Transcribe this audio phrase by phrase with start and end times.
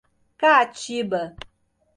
[0.39, 1.21] Caatiba